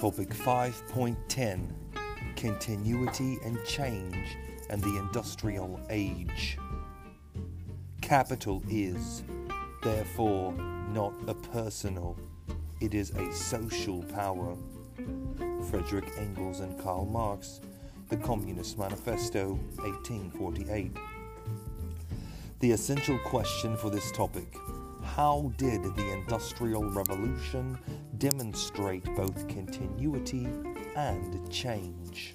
Topic 0.00 0.30
5.10 0.30 1.74
Continuity 2.34 3.36
and 3.44 3.62
Change 3.66 4.38
and 4.70 4.80
the 4.80 4.96
Industrial 4.96 5.78
Age. 5.90 6.56
Capital 8.00 8.62
is, 8.70 9.22
therefore, 9.82 10.54
not 10.94 11.12
a 11.26 11.34
personal, 11.34 12.16
it 12.80 12.94
is 12.94 13.10
a 13.10 13.30
social 13.30 14.02
power. 14.04 14.56
Frederick 15.68 16.10
Engels 16.16 16.60
and 16.60 16.80
Karl 16.80 17.04
Marx, 17.04 17.60
The 18.08 18.16
Communist 18.16 18.78
Manifesto, 18.78 19.50
1848. 19.82 20.96
The 22.60 22.72
essential 22.72 23.18
question 23.18 23.76
for 23.76 23.90
this 23.90 24.10
topic 24.12 24.56
how 25.04 25.52
did 25.56 25.82
the 25.82 26.12
Industrial 26.12 26.84
Revolution 26.84 27.78
demonstrate 28.20 29.02
both 29.16 29.48
continuity 29.48 30.46
and 30.94 31.50
change? 31.50 32.34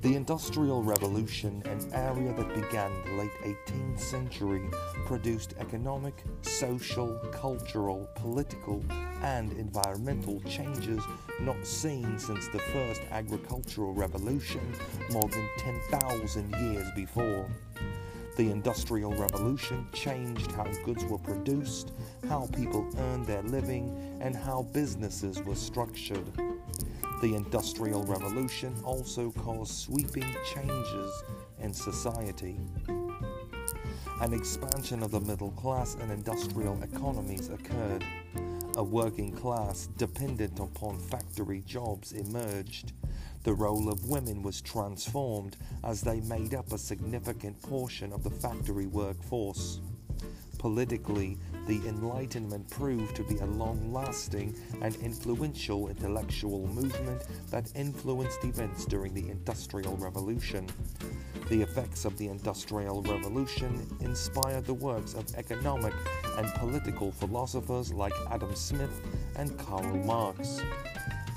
The 0.00 0.14
Industrial 0.14 0.80
Revolution, 0.80 1.60
an 1.66 1.80
area 1.92 2.32
that 2.32 2.54
began 2.54 2.92
the 3.04 3.14
late 3.14 3.56
18th 3.66 3.98
century, 3.98 4.70
produced 5.06 5.54
economic, 5.58 6.22
social, 6.42 7.18
cultural, 7.32 8.08
political, 8.14 8.80
and 9.22 9.52
environmental 9.54 10.40
changes 10.42 11.02
not 11.40 11.66
seen 11.66 12.16
since 12.16 12.46
the 12.46 12.60
first 12.60 13.02
agricultural 13.10 13.92
revolution 13.92 14.60
more 15.10 15.28
than 15.28 15.48
10,000 15.58 16.54
years 16.60 16.86
before. 16.94 17.50
The 18.38 18.52
Industrial 18.52 19.12
Revolution 19.14 19.88
changed 19.92 20.52
how 20.52 20.62
goods 20.84 21.04
were 21.04 21.18
produced, 21.18 21.90
how 22.28 22.48
people 22.54 22.88
earned 22.96 23.26
their 23.26 23.42
living, 23.42 24.16
and 24.20 24.36
how 24.36 24.62
businesses 24.72 25.42
were 25.42 25.56
structured. 25.56 26.24
The 27.20 27.34
Industrial 27.34 28.04
Revolution 28.04 28.76
also 28.84 29.32
caused 29.32 29.72
sweeping 29.72 30.36
changes 30.54 31.24
in 31.58 31.74
society. 31.74 32.60
An 34.20 34.32
expansion 34.32 35.02
of 35.02 35.10
the 35.10 35.20
middle 35.22 35.50
class 35.50 35.96
and 35.96 36.12
industrial 36.12 36.80
economies 36.80 37.48
occurred. 37.48 38.04
A 38.76 38.84
working 38.84 39.32
class 39.32 39.88
dependent 39.96 40.60
upon 40.60 41.00
factory 41.00 41.64
jobs 41.66 42.12
emerged 42.12 42.92
the 43.44 43.54
role 43.54 43.88
of 43.88 44.08
women 44.08 44.42
was 44.42 44.60
transformed 44.60 45.56
as 45.84 46.00
they 46.00 46.20
made 46.20 46.54
up 46.54 46.72
a 46.72 46.78
significant 46.78 47.60
portion 47.62 48.12
of 48.12 48.22
the 48.22 48.30
factory 48.30 48.86
workforce. 48.86 49.80
Politically, 50.58 51.38
the 51.68 51.76
Enlightenment 51.86 52.68
proved 52.68 53.14
to 53.14 53.22
be 53.22 53.38
a 53.38 53.46
long 53.46 53.92
lasting 53.92 54.58
and 54.82 54.96
influential 54.96 55.88
intellectual 55.88 56.66
movement 56.66 57.22
that 57.50 57.70
influenced 57.76 58.42
events 58.42 58.84
during 58.84 59.14
the 59.14 59.30
Industrial 59.30 59.96
Revolution. 59.96 60.66
The 61.48 61.62
effects 61.62 62.04
of 62.04 62.18
the 62.18 62.26
Industrial 62.26 63.02
Revolution 63.02 63.86
inspired 64.00 64.66
the 64.66 64.74
works 64.74 65.14
of 65.14 65.32
economic 65.36 65.94
and 66.36 66.52
political 66.54 67.12
philosophers 67.12 67.92
like 67.92 68.12
Adam 68.30 68.54
Smith 68.56 69.00
and 69.36 69.56
Karl 69.58 69.96
Marx. 70.04 70.60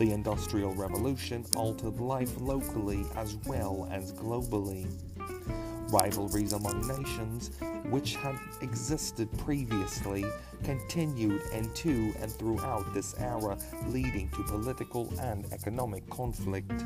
The 0.01 0.13
Industrial 0.13 0.73
Revolution 0.73 1.45
altered 1.55 1.99
life 1.99 2.35
locally 2.41 3.05
as 3.15 3.35
well 3.45 3.87
as 3.91 4.11
globally. 4.13 4.87
Rivalries 5.91 6.53
among 6.53 6.87
nations, 6.87 7.51
which 7.91 8.15
had 8.15 8.35
existed 8.61 9.31
previously, 9.37 10.25
continued 10.63 11.43
into 11.53 12.15
and 12.19 12.31
throughout 12.31 12.91
this 12.95 13.13
era, 13.19 13.55
leading 13.89 14.27
to 14.29 14.41
political 14.41 15.07
and 15.19 15.45
economic 15.53 16.09
conflict. 16.09 16.83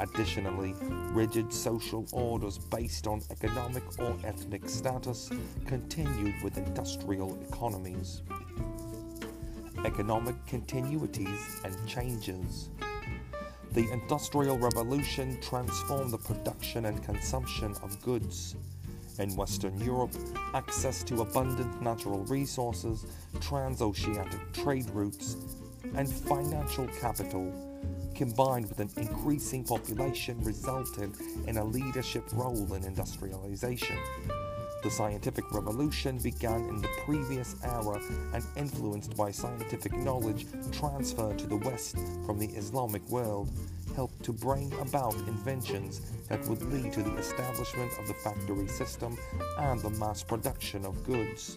Additionally, 0.00 0.74
rigid 1.12 1.52
social 1.52 2.08
orders 2.10 2.58
based 2.58 3.06
on 3.06 3.22
economic 3.30 3.84
or 4.00 4.16
ethnic 4.24 4.68
status 4.68 5.30
continued 5.64 6.34
with 6.42 6.58
industrial 6.58 7.38
economies 7.52 8.22
economic 9.84 10.34
continuities 10.46 11.64
and 11.64 11.74
changes. 11.86 12.70
The 13.72 13.90
Industrial 13.90 14.58
Revolution 14.58 15.40
transformed 15.40 16.10
the 16.10 16.18
production 16.18 16.86
and 16.86 17.02
consumption 17.04 17.74
of 17.82 18.00
goods. 18.02 18.56
In 19.18 19.34
Western 19.36 19.78
Europe, 19.80 20.14
access 20.54 21.02
to 21.04 21.22
abundant 21.22 21.82
natural 21.82 22.20
resources, 22.24 23.04
transoceanic 23.40 24.52
trade 24.52 24.88
routes, 24.90 25.36
and 25.94 26.08
financial 26.10 26.86
capital, 27.00 27.52
combined 28.14 28.68
with 28.68 28.80
an 28.80 28.90
increasing 28.96 29.64
population, 29.64 30.40
resulted 30.42 31.12
in 31.46 31.58
a 31.58 31.64
leadership 31.64 32.24
role 32.32 32.72
in 32.74 32.84
industrialization. 32.84 33.96
The 34.82 34.90
scientific 34.90 35.52
revolution 35.52 36.18
began 36.18 36.60
in 36.68 36.80
the 36.80 36.88
previous 37.04 37.56
era 37.64 38.00
and 38.32 38.44
influenced 38.56 39.16
by 39.16 39.32
scientific 39.32 39.92
knowledge 39.92 40.46
transferred 40.70 41.38
to 41.40 41.46
the 41.46 41.56
West 41.56 41.96
from 42.24 42.38
the 42.38 42.46
Islamic 42.46 43.02
world 43.08 43.50
helped 43.96 44.22
to 44.22 44.32
bring 44.32 44.72
about 44.74 45.14
inventions 45.26 46.00
that 46.28 46.40
would 46.46 46.62
lead 46.72 46.92
to 46.92 47.02
the 47.02 47.16
establishment 47.16 47.90
of 47.98 48.06
the 48.06 48.14
factory 48.14 48.68
system 48.68 49.18
and 49.58 49.80
the 49.80 49.90
mass 49.90 50.22
production 50.22 50.84
of 50.84 51.04
goods. 51.04 51.56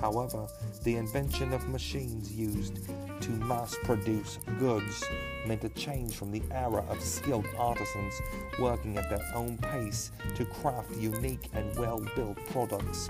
However, 0.00 0.46
the 0.84 0.96
invention 0.96 1.52
of 1.52 1.68
machines 1.68 2.30
used 2.30 2.78
to 3.20 3.30
mass 3.30 3.76
produce 3.84 4.38
goods 4.58 5.04
meant 5.46 5.64
a 5.64 5.68
change 5.70 6.16
from 6.16 6.30
the 6.30 6.42
era 6.50 6.84
of 6.88 7.00
skilled 7.00 7.46
artisans 7.58 8.20
working 8.58 8.96
at 8.96 9.08
their 9.10 9.24
own 9.34 9.58
pace 9.58 10.10
to 10.34 10.44
craft 10.44 10.96
unique 10.96 11.48
and 11.52 11.76
well 11.76 12.02
built 12.16 12.38
products. 12.46 13.08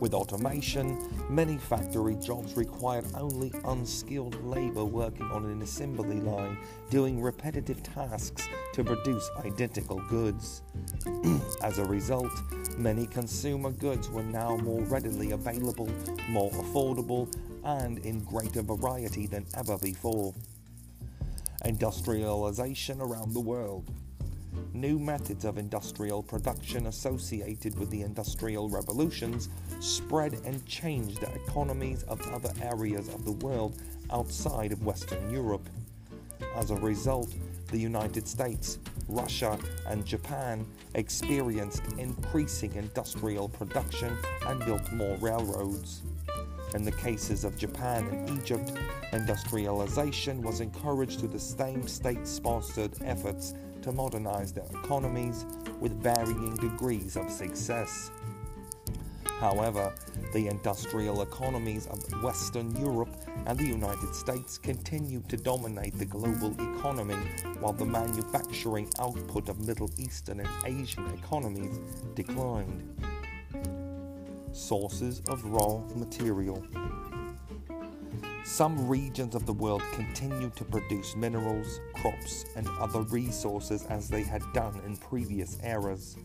With 0.00 0.14
automation, 0.14 0.96
many 1.28 1.56
factory 1.56 2.14
jobs 2.14 2.56
required 2.56 3.04
only 3.16 3.52
unskilled 3.64 4.42
labor 4.44 4.84
working 4.84 5.26
on 5.26 5.44
an 5.46 5.60
assembly 5.62 6.20
line, 6.20 6.56
doing 6.88 7.20
repetitive 7.20 7.82
tasks 7.82 8.48
to 8.74 8.84
produce 8.84 9.28
identical 9.44 10.00
goods. 10.08 10.62
As 11.62 11.78
a 11.78 11.84
result, 11.84 12.30
many 12.76 13.06
consumer 13.06 13.72
goods 13.72 14.08
were 14.08 14.22
now 14.22 14.56
more 14.58 14.82
readily 14.82 15.32
available, 15.32 15.90
more 16.28 16.52
affordable, 16.52 17.28
and 17.64 17.98
in 17.98 18.20
greater 18.24 18.62
variety 18.62 19.26
than 19.26 19.46
ever 19.56 19.78
before. 19.78 20.34
Industrialization 21.64 23.00
around 23.00 23.34
the 23.34 23.40
world. 23.40 23.90
New 24.72 24.98
methods 24.98 25.44
of 25.44 25.58
industrial 25.58 26.22
production 26.22 26.86
associated 26.86 27.78
with 27.78 27.90
the 27.90 28.02
industrial 28.02 28.68
revolutions 28.68 29.48
spread 29.80 30.34
and 30.44 30.64
changed 30.66 31.20
the 31.20 31.32
economies 31.34 32.02
of 32.04 32.20
other 32.32 32.52
areas 32.62 33.08
of 33.08 33.24
the 33.24 33.32
world 33.32 33.80
outside 34.10 34.72
of 34.72 34.84
Western 34.84 35.30
Europe. 35.30 35.68
As 36.54 36.70
a 36.70 36.76
result, 36.76 37.34
the 37.70 37.78
United 37.78 38.26
States, 38.26 38.78
Russia, 39.08 39.58
and 39.86 40.04
Japan 40.04 40.66
experienced 40.94 41.82
increasing 41.98 42.74
industrial 42.74 43.48
production 43.48 44.16
and 44.46 44.64
built 44.64 44.90
more 44.92 45.16
railroads. 45.16 46.02
In 46.74 46.84
the 46.84 46.92
cases 46.92 47.44
of 47.44 47.56
Japan 47.56 48.06
and 48.08 48.38
Egypt, 48.38 48.72
industrialization 49.12 50.42
was 50.42 50.60
encouraged 50.60 51.20
through 51.20 51.30
the 51.30 51.40
same 51.40 51.88
state 51.88 52.26
sponsored 52.26 52.92
efforts 53.02 53.54
to 53.82 53.92
modernize 53.92 54.52
their 54.52 54.66
economies 54.66 55.46
with 55.80 56.02
varying 56.02 56.54
degrees 56.56 57.16
of 57.16 57.30
success. 57.30 58.10
However, 59.40 59.94
the 60.34 60.48
industrial 60.48 61.22
economies 61.22 61.86
of 61.86 62.22
Western 62.22 62.74
Europe 62.76 63.16
and 63.46 63.56
the 63.56 63.66
United 63.66 64.12
States 64.14 64.58
continued 64.58 65.28
to 65.28 65.36
dominate 65.36 65.96
the 65.96 66.04
global 66.04 66.52
economy, 66.76 67.14
while 67.60 67.72
the 67.72 67.86
manufacturing 67.86 68.90
output 68.98 69.48
of 69.48 69.66
Middle 69.66 69.90
Eastern 69.96 70.40
and 70.40 70.48
Asian 70.66 71.06
economies 71.14 71.78
declined. 72.14 72.82
Sources 74.58 75.22
of 75.28 75.44
raw 75.44 75.80
material. 75.94 76.60
Some 78.44 78.88
regions 78.88 79.36
of 79.36 79.46
the 79.46 79.52
world 79.52 79.82
continue 79.92 80.50
to 80.56 80.64
produce 80.64 81.14
minerals, 81.14 81.78
crops, 81.94 82.44
and 82.56 82.68
other 82.80 83.02
resources 83.02 83.86
as 83.86 84.08
they 84.08 84.24
had 84.24 84.42
done 84.52 84.80
in 84.84 84.96
previous 84.96 85.58
eras. 85.62 86.16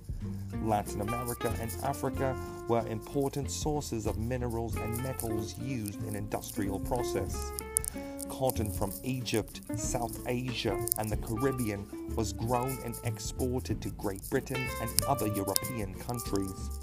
Latin 0.64 1.02
America 1.02 1.56
and 1.62 1.72
Africa 1.84 2.36
were 2.68 2.86
important 2.88 3.52
sources 3.52 4.08
of 4.08 4.18
minerals 4.18 4.76
and 4.78 4.98
metals 5.04 5.56
used 5.60 6.02
in 6.08 6.16
industrial 6.16 6.80
process. 6.80 7.52
Cotton 8.30 8.72
from 8.72 8.92
Egypt, 9.04 9.62
South 9.76 10.28
Asia, 10.28 10.84
and 10.98 11.08
the 11.08 11.18
Caribbean 11.18 11.88
was 12.16 12.34
grown 12.34 12.80
and 12.84 12.96
exported 13.04 13.80
to 13.84 13.90
Great 13.92 14.28
Britain 14.32 14.68
and 14.82 15.04
other 15.04 15.28
European 15.28 15.94
countries. 15.94 16.80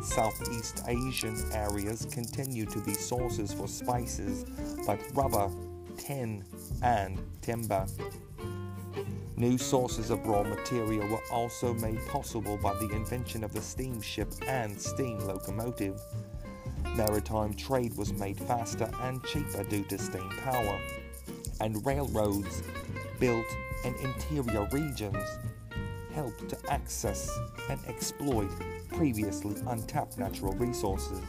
Southeast 0.00 0.84
Asian 0.86 1.36
areas 1.52 2.06
continue 2.10 2.64
to 2.66 2.80
be 2.80 2.94
sources 2.94 3.52
for 3.52 3.66
spices, 3.66 4.44
but 4.86 5.00
rubber, 5.14 5.50
tin 5.96 6.44
and 6.82 7.18
timber. 7.42 7.86
New 9.36 9.58
sources 9.58 10.10
of 10.10 10.24
raw 10.26 10.42
material 10.42 11.06
were 11.08 11.22
also 11.30 11.74
made 11.74 12.04
possible 12.08 12.56
by 12.56 12.74
the 12.74 12.90
invention 12.90 13.44
of 13.44 13.52
the 13.52 13.60
steamship 13.60 14.32
and 14.46 14.80
steam 14.80 15.18
locomotive. 15.20 16.00
Maritime 16.96 17.54
trade 17.54 17.96
was 17.96 18.12
made 18.14 18.38
faster 18.38 18.90
and 19.02 19.22
cheaper 19.24 19.62
due 19.64 19.84
to 19.84 19.98
steam 19.98 20.28
power, 20.42 20.80
and 21.60 21.84
railroads 21.86 22.62
built 23.20 23.46
in 23.84 23.94
interior 23.96 24.68
regions 24.72 25.38
helped 26.14 26.48
to 26.48 26.58
access 26.68 27.30
and 27.70 27.78
exploit 27.86 28.50
previously 28.98 29.54
untapped 29.68 30.18
natural 30.18 30.52
resources. 30.54 31.22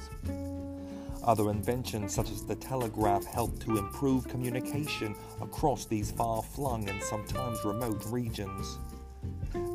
Other 1.23 1.51
inventions, 1.51 2.15
such 2.15 2.31
as 2.31 2.43
the 2.43 2.55
telegraph, 2.55 3.23
helped 3.25 3.61
to 3.61 3.77
improve 3.77 4.27
communication 4.27 5.15
across 5.39 5.85
these 5.85 6.09
far 6.09 6.41
flung 6.41 6.89
and 6.89 6.99
sometimes 7.03 7.63
remote 7.63 8.03
regions. 8.07 8.79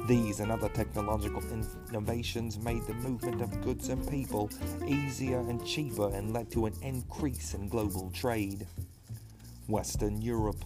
These 0.08 0.41
and 0.41 0.50
other 0.50 0.69
technological 0.70 1.41
innovations 1.88 2.58
made 2.58 2.82
the 2.82 2.94
movement 2.94 3.41
of 3.41 3.61
goods 3.62 3.88
and 3.91 4.11
people 4.11 4.50
easier 4.88 5.38
and 5.38 5.64
cheaper 5.64 6.08
and 6.08 6.32
led 6.32 6.50
to 6.50 6.67
an 6.67 6.75
increase 6.82 7.55
in 7.55 7.69
global 7.69 8.11
trade. 8.11 8.67
Western 9.69 10.20
Europe 10.20 10.64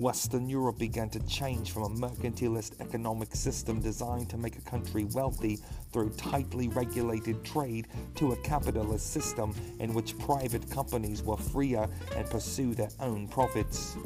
Western 0.00 0.48
Europe 0.48 0.78
began 0.78 1.10
to 1.10 1.20
change 1.26 1.72
from 1.72 1.82
a 1.82 1.88
mercantilist 1.90 2.80
economic 2.80 3.34
system 3.34 3.80
designed 3.82 4.30
to 4.30 4.38
make 4.38 4.56
a 4.56 4.62
country 4.62 5.04
wealthy 5.04 5.58
through 5.92 6.10
tightly 6.10 6.68
regulated 6.68 7.44
trade 7.44 7.88
to 8.16 8.32
a 8.32 8.36
capitalist 8.38 9.12
system 9.12 9.54
in 9.80 9.92
which 9.94 10.18
private 10.18 10.70
companies 10.70 11.22
were 11.22 11.36
freer 11.36 11.88
and 12.16 12.28
pursue 12.30 12.74
their 12.74 12.90
own 13.00 13.28
profits. 13.28 13.96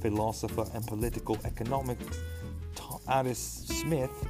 Philosopher 0.00 0.66
and 0.74 0.86
political 0.86 1.36
economist 1.44 2.20
Adam 3.08 3.34
Smith 3.34 4.28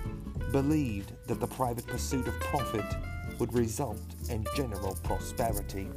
believed 0.52 1.12
that 1.26 1.40
the 1.40 1.46
private 1.46 1.86
pursuit 1.86 2.28
of 2.28 2.38
profit 2.40 2.84
would 3.38 3.52
result 3.52 4.00
in 4.30 4.46
general 4.54 4.96
prosperity. 5.02 5.88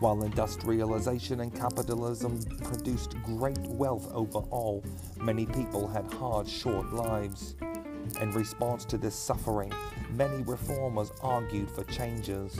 While 0.00 0.24
industrialization 0.24 1.40
and 1.40 1.54
capitalism 1.54 2.42
produced 2.64 3.14
great 3.22 3.58
wealth 3.60 4.10
overall, 4.12 4.84
many 5.16 5.46
people 5.46 5.86
had 5.88 6.12
hard, 6.14 6.48
short 6.48 6.92
lives. 6.92 7.54
In 8.20 8.30
response 8.30 8.86
to 8.86 8.96
this 8.96 9.14
suffering, 9.14 9.72
many 10.10 10.42
reformers 10.42 11.12
argued 11.22 11.70
for 11.70 11.84
changes. 11.84 12.58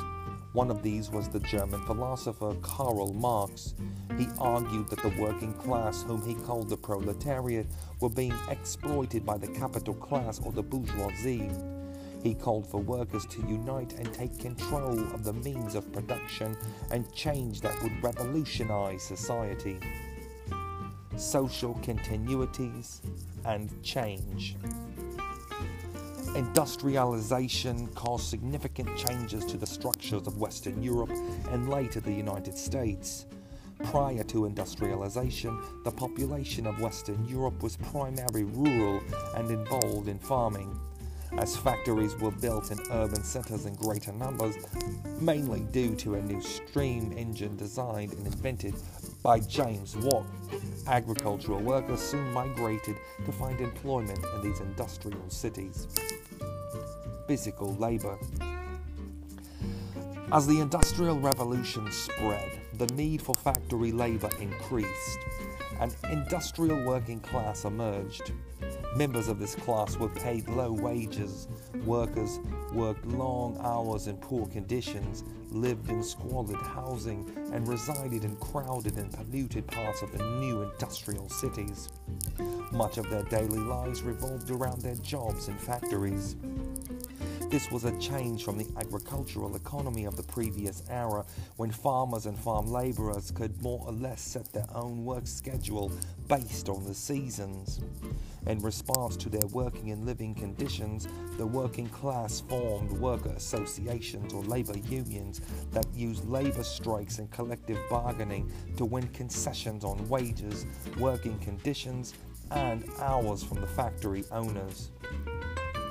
One 0.53 0.71
of 0.71 0.83
these 0.83 1.11
was 1.11 1.29
the 1.29 1.41
German 1.41 1.81
philosopher 1.87 2.55
Karl 2.61 3.15
Marx. 3.15 3.75
He 4.19 4.29
argued 4.39 4.89
that 4.89 5.03
the 5.03 5.15
working 5.19 5.55
class, 5.55 6.03
whom 6.03 6.23
he 6.27 6.35
called 6.35 6.69
the 6.69 6.77
proletariat, 6.77 7.67
were 8.01 8.11
being 8.11 8.35
exploited 8.51 9.25
by 9.25 9.39
the 9.39 9.49
capital 9.49 9.95
class 9.95 10.41
or 10.45 10.53
the 10.53 10.63
bourgeoisie. 10.63 11.51
He 12.23 12.35
called 12.35 12.67
for 12.67 12.81
workers 12.81 13.25
to 13.27 13.41
unite 13.49 13.95
and 13.95 14.13
take 14.13 14.39
control 14.39 14.99
of 15.15 15.25
the 15.25 15.33
means 15.33 15.75
of 15.75 15.91
production 15.91 16.55
and 16.91 17.11
change 17.15 17.63
that 17.63 17.83
would 17.83 18.03
revolutionize 18.03 19.03
society. 19.03 19.79
Social 21.17 21.75
continuities 21.77 23.01
and 23.47 23.71
change. 23.83 24.57
Industrialization 26.37 27.87
caused 27.95 28.27
significant 28.27 28.95
changes 28.95 29.43
to 29.47 29.57
the 29.57 29.67
structures 29.67 30.27
of 30.27 30.37
Western 30.37 30.83
Europe 30.83 31.11
and 31.51 31.71
later 31.71 31.99
the 31.99 32.13
United 32.13 32.59
States. 32.59 33.25
Prior 33.85 34.23
to 34.25 34.45
industrialization, 34.45 35.59
the 35.85 35.91
population 35.91 36.67
of 36.67 36.79
Western 36.79 37.27
Europe 37.27 37.63
was 37.63 37.79
primarily 37.79 38.45
rural 38.45 39.01
and 39.35 39.51
involved 39.51 40.09
in 40.09 40.19
farming 40.19 40.79
as 41.39 41.57
factories 41.57 42.15
were 42.17 42.31
built 42.31 42.71
in 42.71 42.79
urban 42.93 43.23
centers 43.23 43.67
in 43.67 43.75
greater 43.75 44.13
numbers, 44.13 44.57
mainly 45.21 45.61
due 45.73 45.95
to 45.97 46.15
a 46.15 46.23
new 46.23 46.41
steam 46.41 47.13
engine 47.17 47.57
designed 47.57 48.13
and 48.13 48.27
invented 48.27 48.75
by 49.23 49.41
James 49.41 49.97
Watt. 49.97 50.27
Agricultural 50.87 51.61
workers 51.61 52.01
soon 52.01 52.33
migrated 52.33 52.97
to 53.25 53.33
find 53.33 53.61
employment 53.61 54.25
in 54.35 54.43
these 54.43 54.61
industrial 54.61 55.29
cities. 55.29 55.89
Physical 57.27 57.75
labor. 57.75 58.17
As 60.31 60.47
the 60.47 60.61
Industrial 60.61 61.19
Revolution 61.19 61.91
spread, 61.91 62.61
the 62.75 62.87
need 62.95 63.21
for 63.21 63.35
factory 63.35 63.91
labor 63.91 64.31
increased. 64.41 65.19
An 65.81 65.91
industrial 66.11 66.85
working 66.85 67.21
class 67.21 67.65
emerged. 67.65 68.33
Members 68.97 69.29
of 69.29 69.39
this 69.41 69.57
class 69.57 69.97
were 69.97 70.09
paid 70.09 70.49
low 70.49 70.73
wages. 70.73 71.49
Workers 71.85 72.39
worked 72.73 73.05
long 73.07 73.59
hours 73.63 74.07
in 74.07 74.17
poor 74.19 74.47
conditions, 74.47 75.25
lived 75.51 75.91
in 75.91 76.03
squalid 76.03 76.57
housing, 76.57 77.31
and 77.53 77.67
resided 77.67 78.25
in 78.25 78.37
crowded 78.37 78.97
and 78.97 79.13
polluted 79.13 79.67
parts 79.67 80.03
of 80.03 80.13
the 80.17 80.25
new 80.41 80.63
industrial 80.63 81.29
cities. 81.29 81.89
Much 82.73 82.99
of 82.99 83.11
their 83.11 83.25
daily 83.25 83.59
lives 83.59 84.03
revolved 84.03 84.51
around 84.51 84.81
their 84.81 84.97
jobs 84.97 85.49
in 85.49 85.55
factories. 85.59 86.37
This 87.49 87.71
was 87.71 87.85
a 87.85 87.97
change 87.99 88.43
from 88.43 88.59
the 88.59 88.67
agricultural 88.77 89.55
economy 89.55 90.05
of 90.05 90.17
the 90.17 90.23
previous 90.25 90.83
era 90.91 91.25
when 91.57 91.71
farmers 91.71 92.27
and 92.27 92.37
farm 92.37 92.67
laborers 92.67 93.31
could 93.31 93.63
more 93.63 93.85
or 93.87 93.93
less 93.93 94.21
set 94.21 94.53
their 94.53 94.67
own 94.75 95.05
work 95.05 95.29
schedule 95.29 95.93
based 96.27 96.69
on 96.69 96.85
the 96.85 96.93
seasons. 96.93 97.81
In 98.49 98.59
response 98.59 99.17
to 99.19 99.29
their 99.29 99.47
working 99.53 99.93
and 99.93 100.05
living 100.05 100.35
conditions, 100.35 101.07
the 101.39 101.47
working 101.47 101.89
class 101.91 102.41
formed 102.41 102.91
worker 102.91 103.33
associations 103.37 104.33
or 104.33 104.43
labor 104.43 104.77
unions 104.79 105.41
that 105.71 105.87
used 105.95 106.29
labor 106.29 106.65
strikes 106.65 107.21
and 107.21 107.31
collective 107.31 107.79
bargaining 107.89 108.51
to 108.77 108.85
win 108.85 109.07
concessions 109.09 109.85
on 109.85 110.09
wages, 110.09 110.67
working 110.99 111.39
conditions, 111.39 112.15
and 112.51 112.85
hours 112.99 113.45
from 113.45 113.61
the 113.61 113.67
factory 113.69 114.25
owners. 114.33 114.91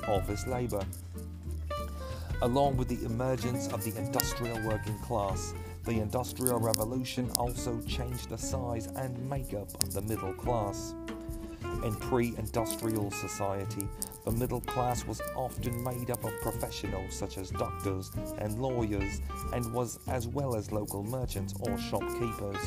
Office 0.07 0.45
labor 0.47 0.85
Along 2.41 2.75
with 2.75 2.89
the 2.89 3.03
emergence 3.05 3.67
of 3.69 3.83
the 3.83 3.95
industrial 3.97 4.61
working 4.67 4.97
class, 4.99 5.53
the 5.85 5.99
Industrial 5.99 6.59
Revolution 6.59 7.31
also 7.37 7.79
changed 7.81 8.29
the 8.29 8.37
size 8.37 8.87
and 8.87 9.17
makeup 9.29 9.69
of 9.83 9.93
the 9.93 10.01
middle 10.01 10.33
class. 10.33 10.93
In 11.83 11.95
pre 11.95 12.35
industrial 12.37 13.09
society, 13.11 13.87
the 14.25 14.31
middle 14.31 14.61
class 14.61 15.05
was 15.05 15.21
often 15.35 15.81
made 15.83 16.11
up 16.11 16.23
of 16.25 16.33
professionals 16.41 17.13
such 17.15 17.37
as 17.37 17.51
doctors 17.51 18.11
and 18.39 18.59
lawyers, 18.59 19.21
and 19.53 19.71
was 19.73 19.99
as 20.07 20.27
well 20.27 20.55
as 20.55 20.71
local 20.71 21.03
merchants 21.03 21.53
or 21.61 21.77
shopkeepers. 21.77 22.57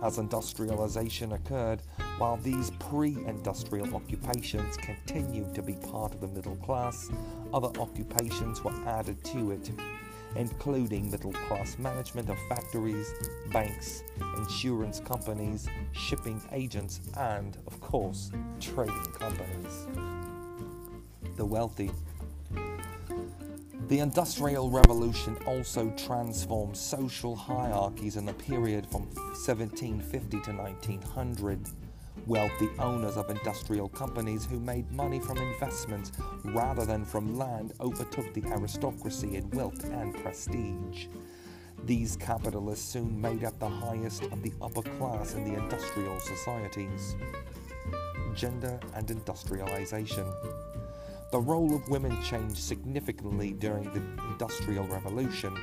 As 0.00 0.18
industrialization 0.18 1.32
occurred, 1.32 1.82
while 2.18 2.36
these 2.36 2.70
pre 2.78 3.16
industrial 3.26 3.94
occupations 3.96 4.76
continued 4.76 5.54
to 5.56 5.62
be 5.62 5.74
part 5.74 6.14
of 6.14 6.20
the 6.20 6.28
middle 6.28 6.56
class, 6.56 7.10
other 7.52 7.70
occupations 7.80 8.62
were 8.62 8.74
added 8.86 9.22
to 9.24 9.52
it, 9.52 9.70
including 10.36 11.10
middle 11.10 11.32
class 11.32 11.78
management 11.78 12.28
of 12.28 12.36
factories, 12.48 13.12
banks, 13.52 14.02
insurance 14.36 15.00
companies, 15.00 15.66
shipping 15.92 16.40
agents, 16.52 17.00
and, 17.16 17.56
of 17.66 17.80
course, 17.80 18.30
trading 18.60 19.12
companies. 19.18 19.86
The 21.36 21.44
wealthy. 21.44 21.90
The 23.88 24.00
Industrial 24.00 24.68
Revolution 24.68 25.36
also 25.46 25.90
transformed 25.96 26.76
social 26.76 27.34
hierarchies 27.34 28.16
in 28.16 28.26
the 28.26 28.34
period 28.34 28.86
from 28.90 29.04
1750 29.14 30.40
to 30.42 30.52
1900 30.52 31.68
wealthy 32.28 32.68
owners 32.78 33.16
of 33.16 33.30
industrial 33.30 33.88
companies 33.88 34.44
who 34.44 34.60
made 34.60 34.90
money 34.92 35.18
from 35.18 35.38
investments 35.38 36.12
rather 36.44 36.84
than 36.84 37.02
from 37.02 37.38
land 37.38 37.72
overtook 37.80 38.32
the 38.34 38.44
aristocracy 38.48 39.36
in 39.36 39.48
wealth 39.50 39.82
and 39.84 40.14
prestige. 40.22 41.06
These 41.84 42.16
capitalists 42.16 42.86
soon 42.86 43.18
made 43.18 43.44
up 43.44 43.58
the 43.58 43.68
highest 43.68 44.24
of 44.24 44.42
the 44.42 44.52
upper 44.60 44.82
class 44.82 45.34
in 45.34 45.44
the 45.44 45.58
industrial 45.58 46.20
societies. 46.20 47.16
Gender 48.34 48.78
and 48.94 49.10
industrialization. 49.10 50.26
The 51.30 51.38
role 51.38 51.74
of 51.74 51.86
women 51.90 52.22
changed 52.22 52.56
significantly 52.56 53.52
during 53.52 53.84
the 53.92 54.00
Industrial 54.30 54.86
Revolution. 54.86 55.54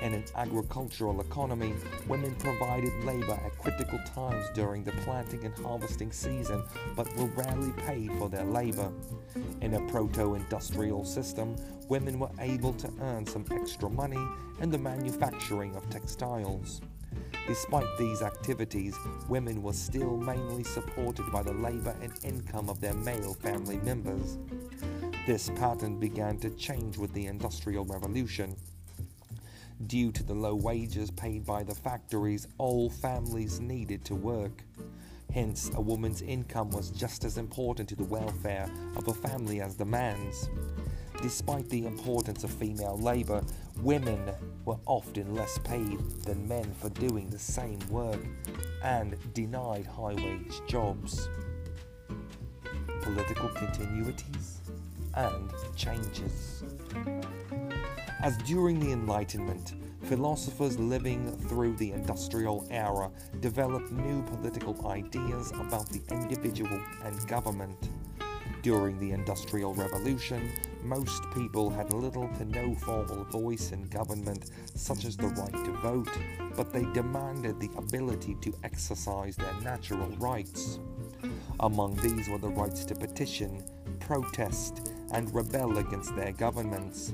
In 0.00 0.14
an 0.14 0.24
agricultural 0.34 1.20
economy, 1.20 1.74
women 2.08 2.34
provided 2.36 3.04
labor 3.04 3.38
at 3.44 3.58
critical 3.58 4.00
times 4.14 4.46
during 4.54 4.82
the 4.82 4.92
planting 5.04 5.44
and 5.44 5.54
harvesting 5.58 6.10
season, 6.10 6.64
but 6.96 7.14
were 7.16 7.26
rarely 7.26 7.70
paid 7.72 8.10
for 8.12 8.30
their 8.30 8.46
labor. 8.46 8.90
In 9.60 9.74
a 9.74 9.86
proto 9.88 10.36
industrial 10.36 11.04
system, 11.04 11.54
women 11.90 12.18
were 12.18 12.30
able 12.38 12.72
to 12.72 12.90
earn 13.02 13.26
some 13.26 13.44
extra 13.50 13.90
money 13.90 14.24
in 14.60 14.70
the 14.70 14.78
manufacturing 14.78 15.76
of 15.76 15.90
textiles. 15.90 16.80
Despite 17.46 17.98
these 17.98 18.22
activities, 18.22 18.96
women 19.28 19.62
were 19.62 19.72
still 19.74 20.16
mainly 20.16 20.64
supported 20.64 21.30
by 21.30 21.42
the 21.42 21.52
labor 21.52 21.94
and 22.00 22.12
income 22.24 22.70
of 22.70 22.80
their 22.80 22.94
male 22.94 23.34
family 23.34 23.78
members. 23.78 24.38
This 25.26 25.50
pattern 25.50 26.00
began 26.00 26.38
to 26.38 26.50
change 26.50 26.96
with 26.96 27.12
the 27.12 27.26
Industrial 27.26 27.84
Revolution. 27.84 28.56
Due 29.86 30.10
to 30.12 30.22
the 30.22 30.32
low 30.32 30.54
wages 30.54 31.10
paid 31.10 31.44
by 31.44 31.62
the 31.62 31.74
factories, 31.74 32.48
all 32.56 32.88
families 32.88 33.60
needed 33.60 34.02
to 34.06 34.14
work. 34.14 34.64
Hence, 35.32 35.70
a 35.74 35.80
woman's 35.80 36.22
income 36.22 36.70
was 36.70 36.90
just 36.90 37.24
as 37.24 37.36
important 37.36 37.86
to 37.90 37.96
the 37.96 38.04
welfare 38.04 38.68
of 38.96 39.08
a 39.08 39.14
family 39.14 39.60
as 39.60 39.76
the 39.76 39.84
man's. 39.84 40.48
Despite 41.20 41.68
the 41.68 41.84
importance 41.84 42.42
of 42.42 42.50
female 42.50 42.98
labor, 42.98 43.44
women 43.82 44.32
were 44.64 44.78
often 44.86 45.34
less 45.34 45.58
paid 45.58 46.00
than 46.24 46.48
men 46.48 46.72
for 46.80 46.88
doing 46.88 47.28
the 47.28 47.38
same 47.38 47.78
work 47.90 48.24
and 48.82 49.16
denied 49.34 49.86
high 49.86 50.14
wage 50.14 50.62
jobs. 50.66 51.28
Political 53.02 53.50
continuities 53.50 54.59
and 55.14 55.50
changes. 55.76 56.62
As 58.22 58.36
during 58.38 58.78
the 58.78 58.92
Enlightenment, 58.92 59.74
philosophers 60.02 60.78
living 60.78 61.36
through 61.48 61.76
the 61.76 61.92
industrial 61.92 62.66
era 62.70 63.10
developed 63.40 63.92
new 63.92 64.22
political 64.22 64.88
ideas 64.88 65.52
about 65.52 65.88
the 65.88 66.02
individual 66.10 66.80
and 67.04 67.28
government. 67.28 67.90
During 68.62 68.98
the 68.98 69.12
Industrial 69.12 69.72
Revolution, 69.72 70.50
most 70.82 71.22
people 71.34 71.70
had 71.70 71.94
little 71.94 72.28
to 72.36 72.44
no 72.44 72.74
formal 72.74 73.24
voice 73.24 73.72
in 73.72 73.84
government, 73.84 74.50
such 74.74 75.06
as 75.06 75.16
the 75.16 75.28
right 75.28 75.64
to 75.64 75.72
vote, 75.80 76.10
but 76.56 76.70
they 76.70 76.84
demanded 76.92 77.58
the 77.58 77.70
ability 77.78 78.36
to 78.42 78.52
exercise 78.62 79.34
their 79.36 79.54
natural 79.62 80.08
rights. 80.18 80.78
Among 81.60 81.94
these 81.96 82.28
were 82.28 82.38
the 82.38 82.48
rights 82.48 82.84
to 82.86 82.94
petition, 82.94 83.62
protest, 83.98 84.92
and 85.12 85.34
rebel 85.34 85.78
against 85.78 86.14
their 86.16 86.32
governments. 86.32 87.12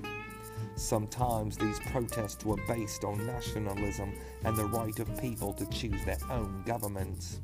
Sometimes 0.77 1.57
these 1.57 1.81
protests 1.81 2.45
were 2.45 2.59
based 2.69 3.05
on 3.05 3.27
nationalism 3.27 4.13
and 4.45 4.57
the 4.57 4.67
right 4.67 4.99
of 4.99 5.21
people 5.21 5.53
to 5.55 5.67
choose 5.67 6.05
their 6.05 6.19
own 6.31 6.63
governments. 6.67 7.41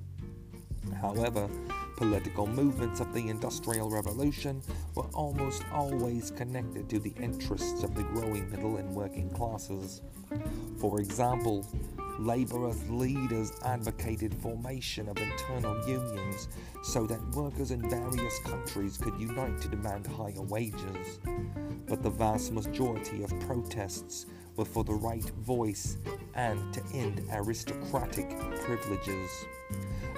However, 1.00 1.48
political 1.96 2.46
movements 2.46 3.00
of 3.00 3.14
the 3.14 3.28
Industrial 3.28 3.88
Revolution 3.88 4.60
were 4.94 5.08
almost 5.14 5.62
always 5.72 6.30
connected 6.30 6.88
to 6.90 6.98
the 6.98 7.14
interests 7.20 7.82
of 7.82 7.94
the 7.94 8.02
growing 8.02 8.50
middle 8.50 8.76
and 8.76 8.94
working 8.94 9.30
classes. 9.30 10.02
For 10.78 11.00
example, 11.00 11.66
laborers 12.24 12.88
leaders 12.88 13.52
advocated 13.64 14.34
formation 14.34 15.08
of 15.08 15.16
internal 15.18 15.76
unions 15.88 16.48
so 16.82 17.06
that 17.06 17.20
workers 17.34 17.70
in 17.70 17.88
various 17.90 18.38
countries 18.40 18.96
could 18.96 19.18
unite 19.18 19.60
to 19.60 19.68
demand 19.68 20.06
higher 20.06 20.42
wages. 20.42 21.18
But 21.86 22.02
the 22.02 22.10
vast 22.10 22.52
majority 22.52 23.24
of 23.24 23.40
protests 23.40 24.26
were 24.56 24.64
for 24.64 24.84
the 24.84 24.94
right 24.94 25.28
voice 25.40 25.96
and 26.34 26.72
to 26.74 26.82
end 26.94 27.24
aristocratic 27.32 28.28
privileges. 28.60 29.30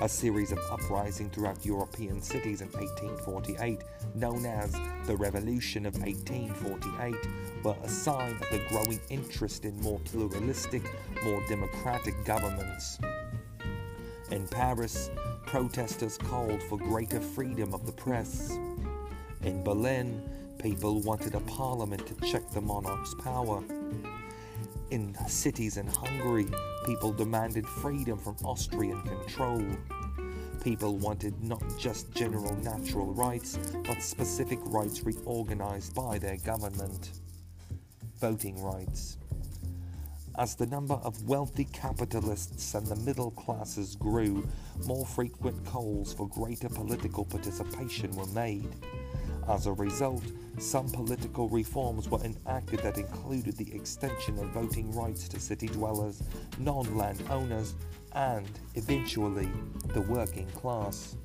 A 0.00 0.08
series 0.08 0.50
of 0.50 0.58
uprisings 0.70 1.32
throughout 1.32 1.64
European 1.64 2.20
cities 2.20 2.60
in 2.60 2.68
1848, 2.68 3.80
known 4.14 4.44
as 4.44 4.72
the 5.06 5.16
Revolution 5.16 5.86
of 5.86 5.94
1848, 5.98 7.14
were 7.62 7.76
a 7.82 7.88
sign 7.88 8.32
of 8.32 8.50
the 8.50 8.60
growing 8.68 9.00
interest 9.08 9.64
in 9.64 9.80
more 9.80 10.00
pluralistic, 10.00 10.82
more 11.24 11.42
democratic 11.48 12.14
governments. 12.24 12.98
In 14.30 14.48
Paris, 14.48 15.10
protesters 15.46 16.18
called 16.18 16.62
for 16.64 16.76
greater 16.78 17.20
freedom 17.20 17.72
of 17.72 17.86
the 17.86 17.92
press. 17.92 18.58
In 19.42 19.62
Berlin, 19.62 20.28
people 20.58 21.00
wanted 21.02 21.34
a 21.34 21.40
parliament 21.40 22.04
to 22.06 22.14
check 22.26 22.50
the 22.50 22.60
monarch's 22.60 23.14
power. 23.22 23.62
In 24.94 25.12
cities 25.26 25.76
in 25.76 25.88
Hungary, 25.88 26.46
people 26.86 27.12
demanded 27.12 27.66
freedom 27.66 28.16
from 28.16 28.36
Austrian 28.44 29.02
control. 29.02 29.60
People 30.62 30.98
wanted 30.98 31.34
not 31.42 31.64
just 31.76 32.14
general 32.14 32.54
natural 32.58 33.12
rights, 33.12 33.58
but 33.84 34.00
specific 34.00 34.60
rights 34.66 35.02
reorganized 35.02 35.96
by 35.96 36.20
their 36.20 36.36
government. 36.36 37.10
Voting 38.20 38.62
rights. 38.62 39.18
As 40.38 40.54
the 40.54 40.66
number 40.66 40.94
of 41.02 41.24
wealthy 41.24 41.64
capitalists 41.72 42.74
and 42.74 42.86
the 42.86 42.94
middle 42.94 43.32
classes 43.32 43.96
grew, 43.96 44.46
more 44.86 45.04
frequent 45.04 45.66
calls 45.66 46.14
for 46.14 46.28
greater 46.28 46.68
political 46.68 47.24
participation 47.24 48.14
were 48.14 48.26
made. 48.26 48.68
As 49.48 49.66
a 49.66 49.72
result, 49.72 50.22
some 50.58 50.88
political 50.88 51.48
reforms 51.48 52.08
were 52.08 52.22
enacted 52.24 52.80
that 52.80 52.96
included 52.96 53.56
the 53.56 53.74
extension 53.74 54.38
of 54.38 54.48
voting 54.50 54.90
rights 54.92 55.28
to 55.28 55.40
city 55.40 55.66
dwellers, 55.66 56.22
non 56.58 56.96
landowners, 56.96 57.74
and, 58.12 58.48
eventually, 58.74 59.50
the 59.92 60.00
working 60.00 60.46
class. 60.48 61.16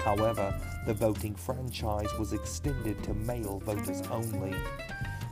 However, 0.00 0.58
the 0.86 0.94
voting 0.94 1.34
franchise 1.36 2.12
was 2.18 2.32
extended 2.32 3.02
to 3.04 3.14
male 3.14 3.60
voters 3.60 4.02
only. 4.10 4.54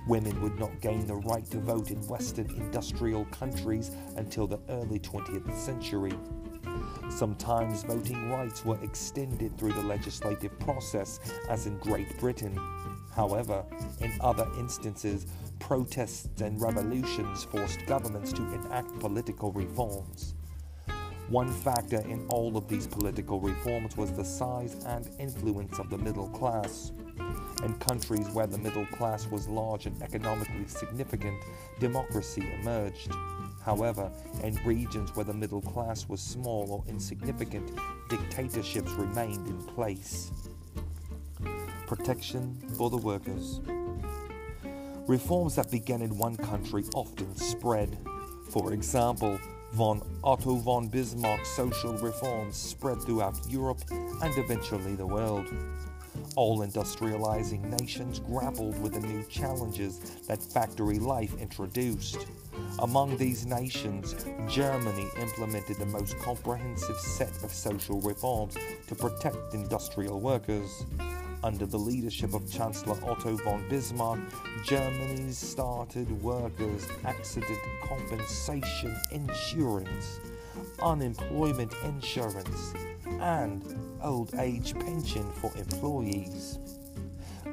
Women 0.07 0.41
would 0.43 0.59
not 0.59 0.81
gain 0.81 1.07
the 1.07 1.17
right 1.17 1.45
to 1.51 1.59
vote 1.59 1.91
in 1.91 2.07
Western 2.07 2.51
industrial 2.51 3.25
countries 3.27 3.91
until 4.17 4.47
the 4.47 4.61
early 4.69 4.99
20th 5.01 5.55
century. 5.57 6.13
Sometimes 7.11 7.83
voting 7.83 8.31
rights 8.31 8.65
were 8.65 8.83
extended 8.83 9.57
through 9.59 9.73
the 9.73 9.83
legislative 9.83 10.59
process, 10.59 11.21
as 11.49 11.67
in 11.67 11.79
Great 11.79 12.19
Britain. 12.19 12.59
However, 13.15 13.65
in 14.01 14.13
other 14.21 14.49
instances, 14.59 15.27
protests 15.59 16.41
and 16.41 16.61
revolutions 16.61 17.45
forced 17.45 17.85
governments 17.87 18.33
to 18.33 18.43
enact 18.55 18.99
political 18.99 19.53
reforms. 19.53 20.35
One 21.29 21.53
factor 21.53 22.01
in 22.01 22.27
all 22.29 22.57
of 22.57 22.69
these 22.69 22.87
political 22.87 23.41
reforms 23.41 23.97
was 23.97 24.13
the 24.13 24.25
size 24.25 24.75
and 24.87 25.09
influence 25.19 25.79
of 25.79 25.89
the 25.89 25.99
middle 25.99 26.29
class. 26.29 26.93
In 27.63 27.75
countries 27.75 28.29
where 28.31 28.47
the 28.47 28.59
middle 28.59 28.87
class 28.87 29.27
was 29.29 29.49
large 29.49 29.87
and 29.87 30.03
economically 30.03 30.67
significant, 30.67 31.39
democracy 31.79 32.53
emerged. 32.61 33.13
However, 33.65 34.11
in 34.43 34.59
regions 34.65 35.15
where 35.15 35.25
the 35.25 35.33
middle 35.33 35.63
class 35.63 36.09
was 36.09 36.21
small 36.21 36.67
or 36.71 36.85
insignificant, 36.89 37.71
dictatorships 38.09 38.91
remained 38.93 39.47
in 39.47 39.63
place. 39.75 40.33
Protection 41.87 42.57
for 42.77 42.91
the 42.91 42.97
workers. 42.97 43.61
Reforms 45.07 45.55
that 45.57 45.71
began 45.71 46.03
in 46.03 46.19
one 46.19 46.37
country 46.37 46.85
often 46.95 47.37
spread. 47.37 47.99
For 48.51 48.73
example, 48.73 49.39
von 49.73 50.03
Otto 50.23 50.57
von 50.57 50.89
Bismarck's 50.89 51.49
social 51.49 51.95
reforms 51.95 52.57
spread 52.57 53.01
throughout 53.03 53.39
Europe 53.49 53.81
and 53.91 54.37
eventually 54.39 54.95
the 54.95 55.07
world. 55.07 55.47
All 56.37 56.61
industrializing 56.61 57.63
nations 57.81 58.19
grappled 58.21 58.81
with 58.83 58.95
the 58.95 59.01
new 59.01 59.23
challenges 59.25 60.21
that 60.29 60.43
factory 60.43 60.99
life 60.99 61.35
introduced. 61.41 62.27
Among 62.79 63.17
these 63.17 63.47
nations, 63.47 64.15
Germany 64.49 65.07
implemented 65.21 65.77
the 65.77 65.87
most 65.87 66.19
comprehensive 66.19 66.99
set 66.99 67.43
of 67.45 67.53
social 67.53 68.01
reforms 68.01 68.57
to 68.89 68.95
protect 68.95 69.55
industrial 69.55 70.21
workers. 70.21 70.85
Under 71.45 71.67
the 71.67 71.79
leadership 71.79 72.35
of 72.35 72.51
Chancellor 72.51 72.97
Otto 73.05 73.37
von 73.39 73.69
Bismarck, 73.69 74.21
Germany 74.65 75.33
started 75.33 76.11
workers' 76.23 76.87
accident 77.05 77.59
compensation 77.83 78.97
insurance, 79.11 80.21
unemployment 80.81 81.73
insurance, 81.85 82.75
and 83.21 83.63
old 84.03 84.35
age 84.39 84.75
pension 84.79 85.29
for 85.41 85.53
employees. 85.57 86.59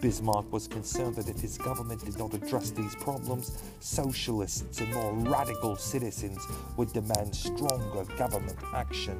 Bismarck 0.01 0.51
was 0.53 0.67
concerned 0.67 1.15
that 1.17 1.27
if 1.27 1.41
his 1.41 1.57
government 1.57 2.05
did 2.05 2.17
not 2.17 2.33
address 2.33 2.71
these 2.71 2.95
problems, 2.95 3.57
socialists 3.81 4.79
and 4.79 4.93
more 4.93 5.13
radical 5.13 5.75
citizens 5.75 6.39
would 6.77 6.93
demand 6.93 7.35
stronger 7.35 8.05
government 8.15 8.57
action. 8.73 9.19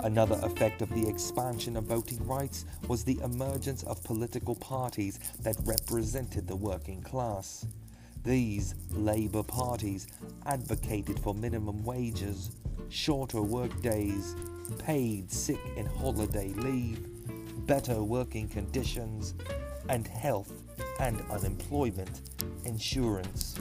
Another 0.00 0.38
effect 0.42 0.80
of 0.80 0.88
the 0.90 1.08
expansion 1.08 1.76
of 1.76 1.84
voting 1.84 2.24
rights 2.24 2.66
was 2.86 3.02
the 3.02 3.18
emergence 3.24 3.82
of 3.82 4.04
political 4.04 4.54
parties 4.54 5.18
that 5.40 5.56
represented 5.64 6.46
the 6.46 6.54
working 6.54 7.02
class. 7.02 7.66
These 8.22 8.76
Labour 8.92 9.42
parties 9.42 10.06
advocated 10.46 11.18
for 11.18 11.34
minimum 11.34 11.82
wages, 11.84 12.52
shorter 12.90 13.42
work 13.42 13.82
days, 13.82 14.36
paid 14.78 15.32
sick 15.32 15.60
and 15.76 15.88
holiday 15.88 16.52
leave, 16.54 17.08
better 17.66 18.02
working 18.02 18.48
conditions, 18.48 19.34
and 19.88 20.06
health 20.06 20.52
and 21.00 21.20
unemployment 21.30 22.22
insurance. 22.64 23.58